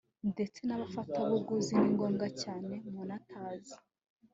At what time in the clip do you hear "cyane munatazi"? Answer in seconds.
2.41-3.75